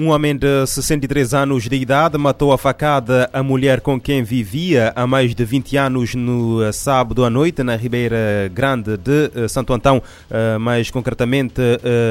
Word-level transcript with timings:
Um 0.00 0.10
homem 0.10 0.36
de 0.36 0.64
63 0.64 1.34
anos 1.34 1.64
de 1.64 1.74
idade 1.74 2.16
matou 2.16 2.52
a 2.52 2.56
facada 2.56 3.28
a 3.32 3.42
mulher 3.42 3.80
com 3.80 4.00
quem 4.00 4.22
vivia 4.22 4.92
há 4.94 5.08
mais 5.08 5.34
de 5.34 5.44
20 5.44 5.76
anos 5.76 6.14
no 6.14 6.62
eh, 6.62 6.70
sábado 6.70 7.24
à 7.24 7.28
noite 7.28 7.64
na 7.64 7.74
Ribeira 7.74 8.48
Grande 8.54 8.96
de 8.96 9.28
eh, 9.34 9.48
Santo 9.48 9.72
Antão, 9.72 10.00
eh, 10.30 10.56
mais 10.56 10.88
concretamente 10.88 11.60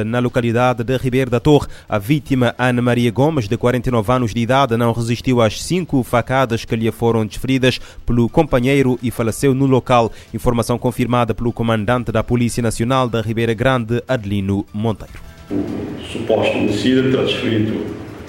na 0.05 0.19
localidade 0.19 0.83
de 0.83 0.97
Ribeira 0.97 1.31
da 1.31 1.39
Torre. 1.39 1.67
A 1.87 1.97
vítima, 1.97 2.53
Ana 2.57 2.81
Maria 2.81 3.09
Gomes, 3.09 3.47
de 3.47 3.55
49 3.55 4.11
anos 4.11 4.33
de 4.33 4.41
idade, 4.41 4.75
não 4.75 4.91
resistiu 4.91 5.41
às 5.41 5.63
cinco 5.63 6.03
facadas 6.03 6.65
que 6.65 6.75
lhe 6.75 6.91
foram 6.91 7.25
desferidas 7.25 7.79
pelo 8.05 8.27
companheiro 8.27 8.99
e 9.01 9.09
faleceu 9.09 9.53
no 9.53 9.65
local. 9.65 10.11
Informação 10.33 10.77
confirmada 10.77 11.33
pelo 11.33 11.53
comandante 11.53 12.11
da 12.11 12.21
Polícia 12.21 12.61
Nacional 12.61 13.07
da 13.07 13.21
Ribeira 13.21 13.53
Grande, 13.53 14.03
Adelino 14.09 14.65
Monteiro. 14.73 15.26
O 15.49 15.63
suposto 16.11 16.57
homicida 16.57 17.09
terá 17.09 17.23
desferido 17.23 17.79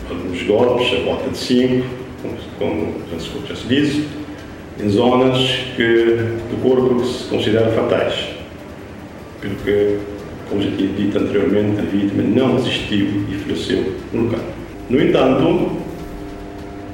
alguns 0.08 0.40
golpes, 0.44 0.86
a 0.92 1.04
volta 1.04 1.30
de 1.30 1.36
cinco, 1.36 1.84
como 2.56 2.94
já 3.48 3.56
se 3.56 3.66
disse, 3.66 4.06
em 4.80 4.88
zonas 4.88 5.36
que, 5.74 6.16
do 6.48 6.62
corpo 6.62 7.00
que 7.00 7.08
se 7.08 7.24
consideram 7.24 7.72
fatais. 7.72 8.14
Pelo 9.40 9.56
que, 9.56 9.98
como 10.48 10.62
já 10.62 10.70
tinha 10.76 10.88
dito 10.90 11.18
anteriormente, 11.18 11.80
a 11.80 11.82
vítima 11.82 12.22
não 12.22 12.54
resistiu 12.54 13.24
e 13.28 13.34
faleceu 13.34 13.94
no 14.12 14.24
local. 14.26 14.44
No 14.88 15.02
entanto, 15.02 15.72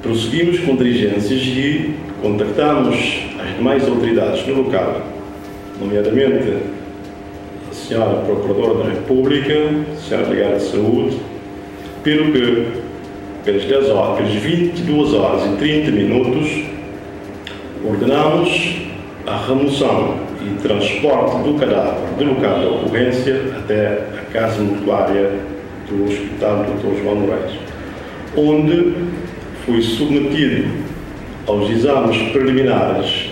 prosseguimos 0.02 0.58
com 0.60 0.74
diligências 0.76 1.42
e 1.42 1.94
contactamos 2.22 2.96
as 3.38 3.56
demais 3.56 3.86
autoridades 3.86 4.46
no 4.46 4.62
local, 4.62 5.06
nomeadamente 5.78 6.62
Senhora 7.74 8.22
Procuradora 8.24 8.84
da 8.84 8.90
República, 8.90 9.54
Senhora 9.98 10.26
Delegada 10.26 10.56
de 10.56 10.62
Saúde, 10.62 11.18
pelo 12.02 12.32
que, 12.32 12.66
pelas 13.44 13.64
10 13.64 13.90
horas, 13.90 14.16
pelas 14.16 14.32
22 14.34 15.14
horas 15.14 15.44
e 15.44 15.56
30 15.56 15.90
minutos, 15.90 16.48
ordenamos 17.84 18.76
a 19.26 19.36
remoção 19.36 20.18
e 20.40 20.62
transporte 20.62 21.42
do 21.42 21.58
cadáver 21.58 22.08
do 22.16 22.24
local 22.24 22.60
da 22.60 22.68
ocorrência 22.68 23.40
até 23.58 24.04
a 24.18 24.32
casa 24.32 24.62
mortuária 24.62 25.32
do 25.88 26.04
Hospital 26.04 26.64
Dr. 26.64 27.02
João 27.02 27.16
Moraes, 27.16 27.52
onde 28.36 28.94
foi 29.66 29.82
submetido 29.82 30.68
aos 31.46 31.68
exames 31.70 32.16
preliminares 32.30 33.30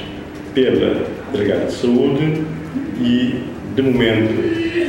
pela 0.52 1.06
Delegada 1.32 1.66
de 1.66 1.72
Saúde 1.72 2.42
e 3.00 3.51
de 3.74 3.82
momento, 3.82 4.34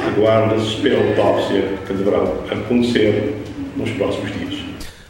aguarda-se 0.05 0.75
pela 0.77 0.99
autópsia 1.09 1.77
que 1.87 1.93
deverá 1.93 2.23
acontecer 2.51 3.35
nos 3.77 3.89
próximos 3.91 4.31
dias. 4.31 4.63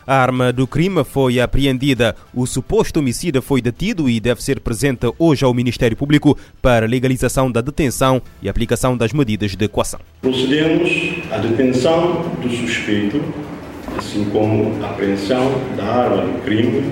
A 0.05 0.16
arma 0.16 0.52
do 0.52 0.67
crime 0.67 1.03
foi 1.05 1.39
apreendida. 1.39 2.13
O 2.33 2.45
suposto 2.45 2.99
homicida 2.99 3.41
foi 3.41 3.61
detido 3.61 4.09
e 4.09 4.19
deve 4.19 4.44
ser 4.44 4.59
presente 4.59 5.07
hoje 5.17 5.45
ao 5.45 5.53
Ministério 5.53 5.95
Público 5.95 6.38
para 6.61 6.85
legalização 6.85 7.49
da 7.49 7.61
detenção 7.61 8.21
e 8.41 8.49
aplicação 8.49 8.97
das 8.97 9.13
medidas 9.13 9.55
de 9.55 9.63
equação. 9.63 10.01
Procedemos 10.21 10.91
à 11.31 11.38
detenção 11.38 12.21
do 12.41 12.49
suspeito, 12.49 13.21
assim 13.97 14.25
como 14.25 14.83
a 14.83 14.89
apreensão 14.89 15.53
da 15.77 15.85
arma 15.85 16.17
do 16.17 16.44
crime 16.44 16.83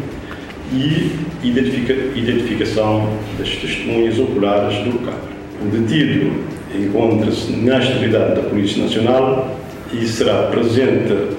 e 0.71 1.19
identifica 1.43 1.93
identificação 2.17 3.09
das 3.37 3.49
testemunhas 3.58 4.17
oculares 4.17 4.77
do 4.86 4.91
local. 5.02 5.20
O 5.61 5.65
detido 5.65 6.61
encontra-se 6.76 7.52
na 7.54 7.77
atividade 7.77 8.36
da 8.36 8.49
Polícia 8.49 8.83
Nacional 8.83 9.55
e 9.93 10.05
será 10.05 10.43
presente 10.43 11.37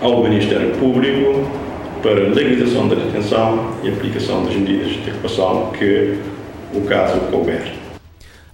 ao 0.00 0.22
Ministério 0.22 0.70
Público 0.72 1.48
para 2.02 2.28
legalização 2.28 2.88
da 2.88 2.96
detenção 2.96 3.70
e 3.82 3.88
aplicação 3.88 4.44
das 4.44 4.54
medidas 4.54 4.92
de 4.92 5.10
ocupação 5.10 5.72
que 5.78 6.18
o 6.74 6.82
caso 6.82 7.18
couber. 7.30 7.83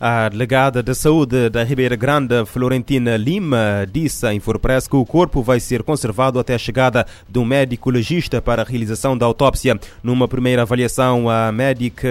A 0.03 0.31
delegada 0.31 0.83
de 0.83 0.95
saúde 0.95 1.51
da 1.51 1.63
Ribeira 1.63 1.95
Grande, 1.95 2.47
Florentina 2.47 3.19
Lima, 3.19 3.87
disse 3.93 4.27
à 4.27 4.33
Infopress 4.33 4.89
que 4.89 4.97
o 4.97 5.05
corpo 5.05 5.43
vai 5.43 5.61
ser 5.61 5.83
conservado 5.83 6.39
até 6.39 6.55
a 6.55 6.59
chegada 6.59 7.07
de 7.29 7.39
um 7.39 7.45
médico 7.45 7.91
legista 7.91 8.41
para 8.41 8.63
a 8.63 8.65
realização 8.65 9.15
da 9.15 9.27
autópsia. 9.27 9.79
Numa 10.03 10.27
primeira 10.27 10.63
avaliação, 10.63 11.29
a 11.29 11.53
médica 11.53 12.09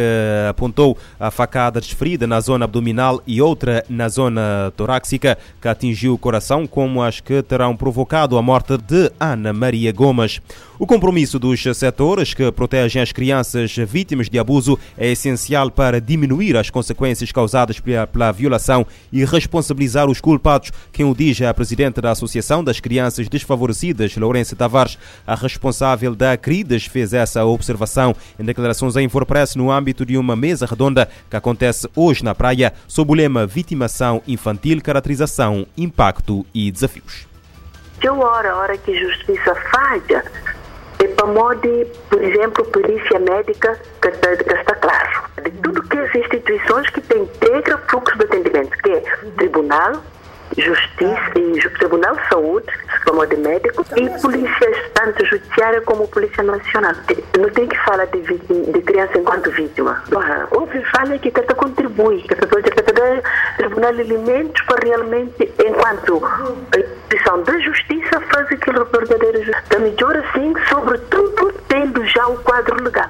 apontou 0.47 0.95
a 1.19 1.31
facada 1.31 1.81
desferida 1.81 2.27
na 2.27 2.39
zona 2.39 2.65
abdominal 2.65 3.23
e 3.25 3.41
outra 3.41 3.83
na 3.89 4.07
zona 4.07 4.71
torácica 4.77 5.35
que 5.59 5.67
atingiu 5.67 6.13
o 6.13 6.17
coração, 6.19 6.67
como 6.67 7.01
as 7.01 7.19
que 7.19 7.41
terão 7.41 7.75
provocado 7.75 8.37
a 8.37 8.41
morte 8.43 8.77
de 8.77 9.11
Ana 9.19 9.51
Maria 9.51 9.91
Gomes. 9.91 10.39
O 10.81 10.87
compromisso 10.87 11.37
dos 11.37 11.61
setores 11.75 12.33
que 12.33 12.49
protegem 12.53 13.01
as 13.01 13.11
crianças 13.11 13.75
vítimas 13.75 14.29
de 14.29 14.39
abuso 14.39 14.79
é 14.97 15.11
essencial 15.11 15.69
para 15.69 15.99
diminuir 15.99 16.55
as 16.55 16.69
consequências 16.69 17.33
causadas 17.33 17.81
pela 17.81 18.31
violação 18.31 18.87
e 19.11 19.25
responsabilizar 19.25 20.09
os 20.09 20.21
culpados. 20.21 20.71
Quem 20.93 21.05
o 21.05 21.13
diz 21.13 21.41
é 21.41 21.47
a 21.47 21.53
presidente 21.53 21.99
da 21.99 22.11
Associação 22.11 22.63
das 22.63 22.79
Crianças 22.79 23.27
Desfavorecidas, 23.27 24.15
Lourenço 24.15 24.55
Tavares. 24.55 24.97
A 25.27 25.35
responsável 25.35 26.15
da 26.15 26.37
CRIDES 26.37 26.85
fez 26.85 27.11
essa 27.11 27.43
observação 27.43 28.15
em 28.39 28.45
declarações 28.45 28.95
à 28.95 29.01
Infopress 29.01 29.57
no 29.57 29.69
âmbito 29.69 30.05
de 30.05 30.17
uma 30.17 30.37
mesa 30.37 30.65
redonda 30.65 31.09
que 31.29 31.35
acontece 31.35 31.89
hoje 31.93 32.23
na 32.23 32.33
praia 32.33 32.71
sob 32.87 33.11
o 33.11 33.15
lema 33.15 33.45
Vitimação 33.45 34.21
Infantil, 34.25 34.81
Caracterização, 34.81 35.67
Impacto 35.77 36.45
e 36.53 36.71
Desafios. 36.71 37.27
Que 37.99 38.07
hora, 38.07 38.55
hora 38.55 38.77
que 38.77 38.97
justiça 38.97 39.53
falha, 39.73 40.23
PAMOD, 41.07 41.85
por 42.09 42.21
exemplo, 42.21 42.65
perícia 42.65 43.19
médica, 43.19 43.79
que 44.01 44.07
está, 44.09 44.35
que 44.35 44.53
está 44.53 44.75
claro. 44.75 45.23
De 45.43 45.51
tudo 45.51 45.83
que 45.83 45.97
as 45.97 46.13
instituições 46.15 46.89
que 46.89 47.01
têm 47.01 47.23
integra 47.23 47.77
fluxo 47.89 48.17
de 48.17 48.25
atendimento, 48.25 48.77
que 48.83 48.91
é 48.91 49.01
tribunal, 49.37 50.03
justiça 50.57 51.31
e 51.35 51.69
tribunal 51.77 52.15
de 52.15 52.27
saúde, 52.29 52.67
PAMOD 53.09 53.37
médico, 53.37 53.83
e 53.95 54.09
polícias, 54.21 54.77
tanto 54.93 55.25
judiciária 55.25 55.81
como 55.81 56.07
polícia 56.07 56.43
nacional. 56.43 56.93
Não 57.37 57.49
tem 57.49 57.67
que 57.67 57.77
falar 57.79 58.05
de, 58.05 58.21
de 58.21 58.81
criança 58.83 59.17
enquanto 59.17 59.49
vítima. 59.51 60.03
Houve 60.51 60.83
falha 60.91 61.17
que 61.17 61.31
tenta 61.31 61.55
contribui, 61.55 62.21
que 62.21 62.35
tenta 62.35 62.47
tribunal 63.57 63.93
de 63.93 64.01
alimentos 64.01 64.61
para 64.65 64.87
realmente, 64.87 65.51
enquanto 65.65 66.21
instituição 66.77 67.41
da 67.43 67.57
justiça 67.59 68.21
faz 68.31 68.51
aquilo 68.51 68.85
verdadeiro 68.85 69.51
da 69.69 69.79
melhor 69.79 70.15
assim, 70.17 70.53
sobretudo 70.69 71.53
tendo 71.67 72.05
já 72.05 72.27
o 72.27 72.37
quadro 72.43 72.83
legal. 72.83 73.09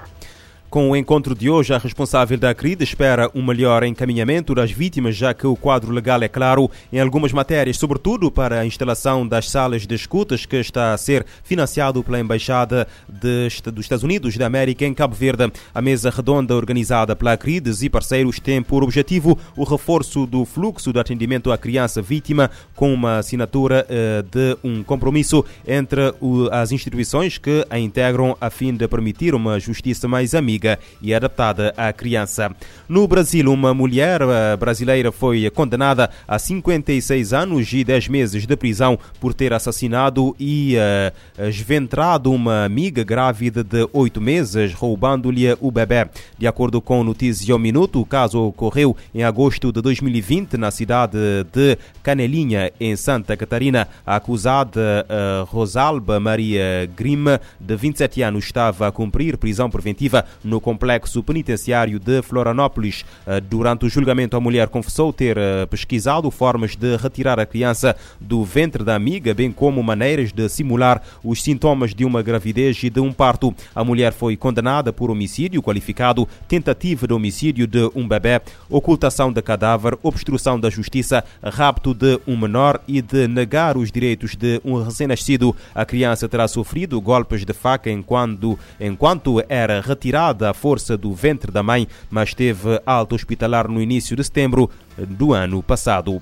Com 0.70 0.92
o 0.92 0.96
encontro 0.96 1.34
de 1.34 1.50
hoje, 1.50 1.74
a 1.74 1.80
responsável 1.80 2.38
da 2.38 2.54
CRID 2.54 2.84
espera 2.84 3.32
um 3.34 3.44
melhor 3.44 3.84
encaminhamento 3.84 4.54
das 4.54 4.72
vítimas, 4.72 5.16
já 5.16 5.34
que 5.34 5.48
o 5.48 5.56
quadro 5.56 5.92
legal 5.92 6.22
é 6.22 6.28
claro 6.28 6.70
em 6.94 7.00
algumas 7.00 7.34
matérias, 7.34 7.76
sobretudo 7.76 8.30
para 8.30 8.60
a 8.60 8.66
instalação 8.68 9.28
das 9.28 9.50
salas 9.50 9.88
de 9.88 9.96
escutas, 9.96 10.46
que 10.46 10.58
está 10.58 10.94
a 10.94 10.98
ser 10.98 11.26
financiado 11.44 12.04
pela 12.04 12.20
Embaixada 12.20 12.88
dos 13.08 13.80
Estados 13.80 14.04
Unidos 14.04 14.38
da 14.38 14.46
América 14.46 14.86
em 14.86 14.94
Cabo 14.94 15.16
Verde. 15.16 15.52
A 15.74 15.82
mesa 15.82 16.12
redonda 16.12 16.56
organizada 16.56 17.16
pela 17.16 17.36
CRIDES 17.36 17.82
e 17.82 17.90
parceiros 17.90 18.40
tem 18.40 18.62
por 18.62 18.84
objetivo 18.84 19.40
o 19.58 19.64
reforço 19.64 20.28
do 20.28 20.46
fluxo 20.46 20.94
de 20.94 21.00
atendimento 21.00 21.52
à 21.52 21.58
criança 21.58 22.00
vítima, 22.00 22.52
com 22.76 22.94
uma 22.94 23.18
assinatura 23.18 23.88
eh, 23.90 24.24
de 24.32 24.56
um 24.64 24.84
compromisso 24.84 25.44
entre 25.68 26.14
as 26.52 26.72
instituições 26.72 27.40
que 27.40 27.66
a 27.72 27.80
integram 27.80 28.38
a 28.40 28.52
fim 28.52 28.72
de 28.72 28.88
permitir 28.88 29.34
uma 29.34 29.60
justiça 29.60 30.08
mais 30.08 30.36
amiga 30.36 30.59
e 31.02 31.14
adaptada 31.14 31.74
à 31.78 31.92
criança. 31.94 32.52
No 32.88 33.08
Brasil, 33.08 33.52
uma 33.52 33.74
mulher 33.74 34.22
eh, 34.22 34.58
brasileira 34.58 35.12
foi 35.12 35.50
condenada 35.52 36.10
a 36.28 36.40
56 36.40 37.34
anos 37.34 37.72
e 37.72 37.84
10 37.84 38.08
meses 38.08 38.48
de 38.48 38.56
prisão 38.56 38.98
por 39.20 39.34
ter 39.34 39.54
assassinado 39.54 40.36
e 40.40 40.76
uh, 40.76 41.48
esventrado 41.48 42.32
uma 42.32 42.66
amiga 42.66 43.04
grávida 43.04 43.64
de 43.64 43.88
8 43.94 44.22
meses, 44.22 44.74
roubando-lhe 44.74 45.56
o 45.60 45.72
bebê. 45.72 46.08
De 46.38 46.48
acordo 46.48 46.82
com 46.82 47.04
Notícia 47.04 47.54
ao 47.54 47.60
Minuto, 47.60 48.02
o 48.02 48.06
caso 48.06 48.40
ocorreu 48.40 48.96
em 49.14 49.24
agosto 49.24 49.72
de 49.72 49.82
2020 49.82 50.58
na 50.58 50.72
cidade 50.72 51.18
de 51.52 51.78
Canelinha, 52.02 52.72
em 52.80 52.96
Santa 52.96 53.36
Catarina. 53.38 53.88
A 54.06 54.16
acusada 54.16 55.06
uh, 55.08 55.46
Rosalba 55.46 56.20
Maria 56.20 56.90
Grima, 56.96 57.40
de 57.60 57.76
27 57.76 58.22
anos, 58.22 58.46
estava 58.46 58.88
a 58.88 58.92
cumprir 58.92 59.38
prisão 59.38 59.70
preventiva 59.70 60.26
no 60.50 60.60
complexo 60.60 61.24
penitenciário 61.24 62.00
de 62.00 62.22
Florianópolis. 62.22 63.06
Durante 63.48 63.86
o 63.86 63.90
julgamento, 63.90 64.36
a 64.36 64.40
mulher 64.40 64.68
confessou 64.68 65.14
ter 65.14 65.38
pesquisado 65.70 66.30
formas 66.32 66.76
de 66.76 66.98
retirar 66.98 67.40
a 67.40 67.46
criança 67.46 67.96
do 68.20 68.44
ventre 68.44 68.84
da 68.84 68.96
amiga, 68.96 69.34
bem 69.34 69.52
como 69.52 69.82
maneiras 69.84 70.34
de 70.34 70.50
simular 70.50 71.02
os 71.24 71.44
sintomas 71.44 71.94
de 71.94 72.04
uma 72.04 72.22
gravidez 72.22 72.82
e 72.84 72.90
de 72.90 73.00
um 73.00 73.14
parto. 73.14 73.54
A 73.76 73.84
mulher 73.84 74.12
foi 74.12 74.36
condenada 74.36 74.92
por 74.92 75.12
homicídio 75.12 75.62
qualificado, 75.62 76.28
tentativa 76.48 77.08
de 77.08 77.14
homicídio 77.14 77.68
de 77.68 77.90
um 77.94 78.08
bebê, 78.08 78.42
ocultação 78.70 79.32
de 79.32 79.42
cadáver, 79.42 79.98
obstrução 80.02 80.60
da 80.60 80.70
justiça, 80.70 81.24
rapto 81.44 81.94
de 81.94 82.20
um 82.26 82.36
menor 82.36 82.82
e 82.88 83.02
de 83.02 83.28
negar 83.28 83.78
os 83.78 83.92
direitos 83.92 84.36
de 84.36 84.60
um 84.66 84.82
recém-nascido. 84.82 85.56
A 85.76 85.86
criança 85.86 86.28
terá 86.28 86.48
sofrido 86.48 87.00
golpes 87.00 87.46
de 87.46 87.54
faca 87.54 87.92
enquanto, 87.92 88.58
enquanto 88.80 89.44
era 89.48 89.82
retirada 89.82 90.39
à 90.46 90.54
força 90.54 90.98
do 90.98 91.14
ventre 91.14 91.52
da 91.52 91.64
mãe, 91.64 91.88
mas 92.10 92.34
teve 92.34 92.82
alta 92.86 93.16
hospitalar 93.16 93.68
no 93.68 93.82
início 93.82 94.16
de 94.16 94.24
setembro 94.24 94.70
do 94.98 95.34
ano 95.34 95.62
passado. 95.62 96.22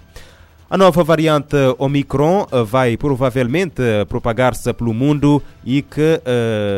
A 0.70 0.78
nova 0.78 1.02
variante 1.02 1.56
Omicron 1.80 2.46
eh, 2.52 2.62
vai 2.62 2.98
provavelmente 2.98 3.82
propagar-se 4.10 4.74
pelo 4.74 4.94
mundo 4.94 5.42
e 5.64 5.82
que, 5.82 6.22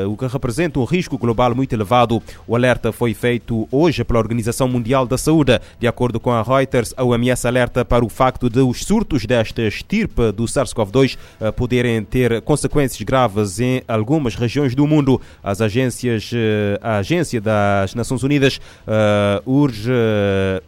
uh, 0.03 0.09
o 0.09 0.17
que 0.17 0.25
representa 0.25 0.79
um 0.79 0.83
risco 0.83 1.15
global 1.15 1.53
muito 1.53 1.73
elevado. 1.73 2.21
O 2.47 2.55
alerta 2.55 2.91
foi 2.91 3.13
feito 3.13 3.67
hoje 3.71 4.03
pela 4.03 4.19
Organização 4.19 4.67
Mundial 4.67 5.05
da 5.05 5.15
Saúde. 5.17 5.59
De 5.79 5.87
acordo 5.87 6.19
com 6.19 6.31
a 6.31 6.41
Reuters, 6.41 6.93
a 6.97 7.03
OMS 7.03 7.47
alerta 7.47 7.85
para 7.85 8.03
o 8.03 8.09
facto 8.09 8.49
de 8.49 8.61
os 8.61 8.83
surtos 8.83 9.27
desta 9.27 9.61
estirpe 9.61 10.31
do 10.31 10.45
SARS-CoV-2 10.45 11.17
uh, 11.39 11.53
poderem 11.53 12.03
ter 12.03 12.41
consequências 12.41 13.01
graves 13.01 13.59
em 13.59 13.81
algumas 13.87 14.35
regiões 14.35 14.73
do 14.73 14.85
mundo. 14.85 15.19
As 15.43 15.61
agências, 15.61 16.31
uh, 16.31 16.79
a 16.81 16.97
Agência 16.97 17.41
das 17.41 17.95
Nações 17.95 18.21
Unidas 18.23 18.59
urge 19.45 19.91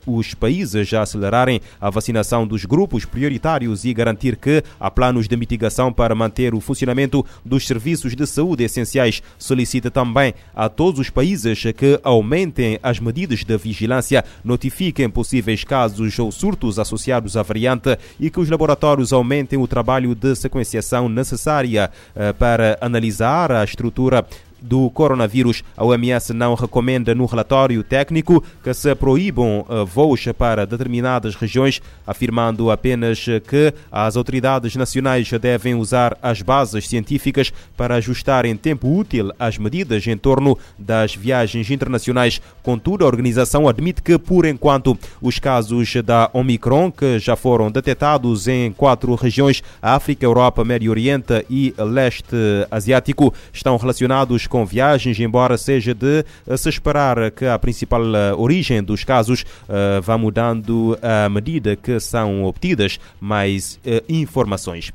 os 0.05 0.33
países 0.33 0.93
a 0.93 1.01
acelerarem 1.01 1.59
a 1.79 1.89
vacinação 1.89 2.45
dos 2.47 2.65
grupos 2.65 3.05
prioritários 3.11 3.85
e 3.85 3.93
garantir 3.93 4.37
que 4.37 4.63
há 4.79 4.89
planos 4.89 5.27
de 5.27 5.35
mitigação 5.35 5.91
para 5.91 6.15
manter 6.15 6.55
o 6.55 6.61
funcionamento 6.61 7.25
dos 7.45 7.67
serviços 7.67 8.15
de 8.15 8.25
saúde 8.25 8.63
essenciais. 8.63 9.21
Solicita 9.37 9.91
também 9.91 10.33
a 10.55 10.69
todos 10.69 10.99
os 10.99 11.09
países 11.09 11.61
que 11.77 11.99
aumentem 12.03 12.79
as 12.81 12.99
medidas 12.99 13.43
de 13.43 13.57
vigilância, 13.57 14.23
notifiquem 14.43 15.09
possíveis 15.09 15.63
casos 15.63 16.17
ou 16.17 16.31
surtos 16.31 16.79
associados 16.79 17.35
à 17.35 17.43
variante 17.43 17.97
e 18.19 18.29
que 18.29 18.39
os 18.39 18.49
laboratórios 18.49 19.11
aumentem 19.11 19.59
o 19.59 19.67
trabalho 19.67 20.15
de 20.15 20.35
sequenciação 20.35 21.09
necessária 21.09 21.91
eh, 22.15 22.33
para 22.33 22.77
analisar 22.81 23.51
a 23.51 23.63
estrutura 23.63 24.25
do 24.61 24.89
coronavírus. 24.91 25.63
A 25.75 25.83
OMS 25.83 26.33
não 26.33 26.53
recomenda 26.53 27.15
no 27.15 27.25
relatório 27.25 27.83
técnico 27.83 28.43
que 28.63 28.73
se 28.73 28.93
proíbam 28.95 29.65
eh, 29.67 29.83
voos 29.85 30.25
para 30.37 30.65
determinadas 30.65 31.35
regiões, 31.35 31.81
afirmando 32.05 32.69
apenas 32.69 33.25
que 33.47 33.73
as 33.91 34.15
autoridades 34.15 34.75
nacionais 34.75 35.29
devem 35.31 35.75
usar 35.75 36.17
as 36.21 36.41
bases 36.41 36.87
científicas 36.87 37.51
para 37.75 37.95
ajustar 37.95 38.45
em 38.45 38.55
tempo 38.55 38.87
útil 38.87 39.31
as 39.39 39.57
medidas 39.57 40.05
em 40.07 40.17
torno 40.17 40.57
das 40.77 41.15
viagens 41.15 41.69
internacionais. 41.71 42.41
Contudo, 42.61 43.03
a 43.03 43.07
organização 43.07 43.67
admite 43.67 44.01
que, 44.01 44.17
por 44.17 44.45
enquanto, 44.45 44.97
os 45.21 45.39
casos 45.39 45.93
da 46.03 46.29
Omicron, 46.33 46.91
que 46.91 47.19
já 47.19 47.35
foram 47.35 47.71
detectados 47.71 48.47
em 48.47 48.71
quatro 48.71 49.15
regiões, 49.15 49.63
África, 49.81 50.25
Europa, 50.25 50.63
Médio 50.63 50.91
Oriente 50.91 51.45
e 51.49 51.73
Leste 51.77 52.35
Asiático, 52.69 53.33
estão 53.51 53.77
relacionados 53.77 54.47
com 54.51 54.65
viagens, 54.65 55.17
embora 55.17 55.57
seja 55.57 55.93
de 55.93 56.25
eh, 56.45 56.57
se 56.57 56.67
esperar 56.67 57.31
que 57.31 57.45
a 57.45 57.57
principal 57.57 58.03
eh, 58.13 58.33
origem 58.33 58.83
dos 58.83 59.05
casos 59.05 59.43
uh, 59.43 60.01
vá 60.01 60.17
mudando 60.17 60.99
à 61.01 61.29
medida 61.29 61.77
que 61.77 61.99
são 62.01 62.43
obtidas 62.43 62.99
mais 63.21 63.79
informações. 64.09 64.91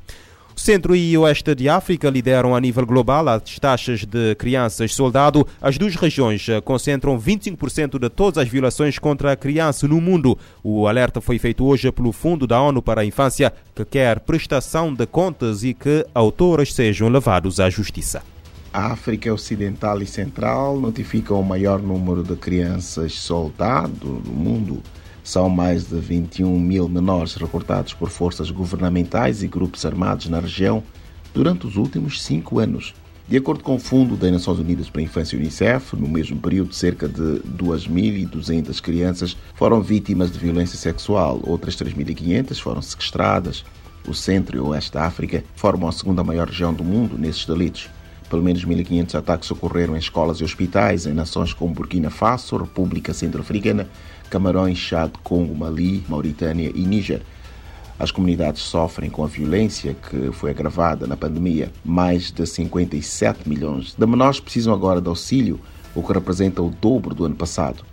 O 0.55 0.61
centro 0.61 0.95
e 0.95 1.17
oeste 1.17 1.55
de 1.55 1.69
África 1.69 2.11
lideram 2.11 2.55
a 2.55 2.61
nível 2.61 2.85
global 2.87 3.29
as 3.29 3.59
taxas 3.59 4.05
de 4.05 4.35
crianças 4.37 4.95
soldado. 4.95 5.47
As 5.61 5.79
duas 5.79 5.95
regiões 5.95 6.47
concentram 6.65 7.19
25% 7.19 7.99
de 7.99 8.09
todas 8.09 8.39
as 8.39 8.49
violações 8.49 8.99
contra 8.99 9.33
a 9.33 9.37
criança 9.37 9.87
no 9.87 10.01
mundo. 10.01 10.39
O 10.63 10.87
alerta 10.87 11.21
foi 11.21 11.39
feito 11.39 11.65
hoje 11.65 11.91
pelo 11.93 12.13
Fundo 12.13 12.47
da 12.47 12.61
ONU 12.61 12.83
para 12.83 13.03
a 13.03 13.05
Infância, 13.05 13.53
que 13.75 13.85
quer 13.85 14.21
prestação 14.21 14.93
de 14.93 15.07
contas 15.07 15.63
e 15.63 15.75
que 15.75 16.07
autores 16.15 16.73
sejam 16.73 17.09
levados 17.09 17.61
à 17.61 17.69
justiça. 17.69 18.23
A 18.77 18.89
África 18.89 19.33
Ocidental 19.33 20.03
e 20.03 20.07
Central 20.07 20.79
notificam 20.79 21.41
o 21.41 21.43
maior 21.43 21.81
número 21.81 22.23
de 22.23 22.37
crianças 22.37 23.15
soldado 23.15 24.23
no 24.23 24.35
mundo. 24.35 24.83
São 25.25 25.49
mais 25.49 25.89
de 25.89 25.99
21 25.99 26.61
mil 26.61 26.87
menores 26.87 27.37
recortados 27.37 27.95
por 27.95 28.11
forças 28.11 28.51
governamentais 28.51 29.43
e 29.43 29.49
grupos 29.49 29.87
armados 29.87 30.29
na 30.29 30.41
região 30.41 30.83
durante 31.33 31.67
os 31.67 31.77
últimos 31.77 32.23
cinco 32.23 32.59
anos. 32.59 32.95
De 33.27 33.39
acordo 33.39 33.65
com 33.65 33.77
o 33.77 33.79
Fundo 33.79 34.15
das 34.15 34.31
Nações 34.31 34.59
Unidas 34.59 34.91
para 34.91 35.01
a 35.01 35.05
Infância 35.05 35.39
Unicef, 35.39 35.97
no 35.97 36.07
mesmo 36.07 36.39
período, 36.39 36.75
cerca 36.75 37.09
de 37.09 37.41
2.200 37.57 38.79
crianças 38.83 39.39
foram 39.55 39.81
vítimas 39.81 40.31
de 40.31 40.39
violência 40.39 40.77
sexual, 40.77 41.41
outras 41.45 41.77
3.500 41.77 42.61
foram 42.61 42.83
sequestradas. 42.83 43.65
O 44.07 44.13
centro 44.13 44.55
e 44.55 44.61
o 44.61 44.67
oeste 44.67 44.93
da 44.93 45.07
África 45.07 45.43
formam 45.55 45.89
a 45.89 45.93
segunda 45.93 46.23
maior 46.23 46.49
região 46.49 46.75
do 46.75 46.85
mundo 46.85 47.17
nesses 47.17 47.47
delitos. 47.47 47.89
Pelo 48.29 48.43
menos 48.43 48.65
1.500 48.65 49.15
ataques 49.15 49.51
ocorreram 49.51 49.95
em 49.95 49.99
escolas 49.99 50.41
e 50.41 50.45
hospitais 50.45 51.07
em 51.07 51.13
nações 51.13 51.53
como 51.53 51.73
Burkina 51.73 52.11
Faso, 52.11 52.57
República 52.57 53.15
Centro-Africana, 53.15 53.89
Camarões, 54.29 54.79
Chad, 54.79 55.13
Congo, 55.23 55.55
Mali, 55.55 56.05
Mauritânia 56.09 56.73
e 56.75 56.81
Níger. 56.85 57.23
As 57.99 58.11
comunidades 58.11 58.63
sofrem 58.63 59.09
com 59.09 59.25
a 59.25 59.29
violência 59.29 59.95
que 59.95 60.31
foi 60.33 60.51
agravada 60.51 61.07
na 61.07 61.17
pandemia. 61.17 61.73
Mais 61.85 62.31
de 62.31 62.45
57 62.47 63.49
milhões 63.49 63.95
de 63.97 64.07
menores 64.07 64.41
precisam 64.41 64.75
agora 64.75 65.01
de 65.01 65.09
auxílio, 65.09 65.61
o 65.95 66.03
que 66.03 66.13
representa 66.13 66.61
o 66.61 66.69
dobro 66.69 67.15
do 67.15 67.25
ano 67.25 67.37
passado. 67.37 67.85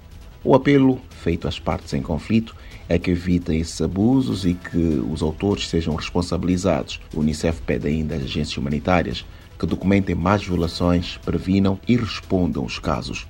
O 0.44 0.54
apelo 0.56 1.00
feito 1.10 1.48
às 1.48 1.58
partes 1.58 1.94
em 1.94 2.02
conflito 2.02 2.54
é 2.90 3.00
que 3.00 3.12
evitem 3.12 3.62
esses 3.62 3.80
abusos 3.80 4.46
e 4.46 4.56
que 4.56 5.02
os 5.10 5.22
autores 5.22 5.70
sejam 5.70 5.96
responsabilizados. 5.96 7.00
O 7.14 7.22
Unicef 7.22 7.62
pede 7.62 7.88
ainda 7.88 8.16
às 8.16 8.24
agências 8.24 8.58
humanitárias 8.58 9.24
que 9.64 9.68
documentem 9.68 10.14
mais 10.14 10.44
violações, 10.44 11.18
previnam 11.24 11.80
e 11.88 11.96
respondam 11.96 12.66
os 12.66 12.80
casos. 12.80 13.26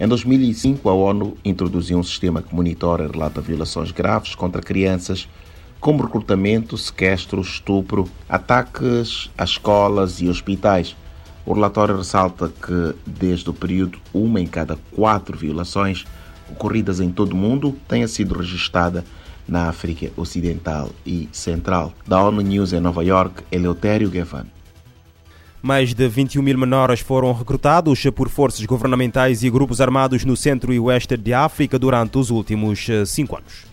Em 0.00 0.08
2005, 0.08 0.88
a 0.88 0.92
ONU 0.92 1.36
introduziu 1.44 1.96
um 1.96 2.02
sistema 2.02 2.42
que 2.42 2.52
monitora 2.52 3.04
e 3.04 3.06
relata 3.06 3.40
violações 3.40 3.92
graves 3.92 4.34
contra 4.34 4.60
crianças, 4.60 5.28
como 5.78 6.02
recrutamento, 6.02 6.76
sequestro, 6.76 7.40
estupro, 7.40 8.08
ataques 8.28 9.30
a 9.38 9.44
escolas 9.44 10.20
e 10.20 10.28
hospitais. 10.28 10.96
O 11.46 11.54
relatório 11.54 11.96
ressalta 11.96 12.48
que, 12.48 12.96
desde 13.06 13.48
o 13.48 13.54
período, 13.54 14.00
uma 14.12 14.40
em 14.40 14.46
cada 14.46 14.76
quatro 14.90 15.38
violações 15.38 16.04
ocorridas 16.50 16.98
em 16.98 17.12
todo 17.12 17.32
o 17.32 17.36
mundo 17.36 17.78
tenha 17.86 18.08
sido 18.08 18.36
registrada 18.36 19.04
na 19.46 19.68
África 19.68 20.10
Ocidental 20.16 20.90
e 21.06 21.28
Central. 21.30 21.92
Da 22.04 22.20
ONU 22.20 22.40
News 22.40 22.72
em 22.72 22.80
Nova 22.80 23.04
York, 23.04 23.44
Eleutério 23.52 24.10
Gavan. 24.10 24.55
Mais 25.66 25.92
de 25.92 26.06
21 26.06 26.42
mil 26.42 26.56
menores 26.56 27.00
foram 27.00 27.32
recrutados 27.32 28.00
por 28.14 28.28
forças 28.28 28.64
governamentais 28.64 29.42
e 29.42 29.50
grupos 29.50 29.80
armados 29.80 30.24
no 30.24 30.36
centro 30.36 30.72
e 30.72 30.78
oeste 30.78 31.16
de 31.16 31.34
África 31.34 31.76
durante 31.76 32.16
os 32.18 32.30
últimos 32.30 32.88
eh, 32.88 33.04
cinco 33.04 33.36
anos. 33.36 33.66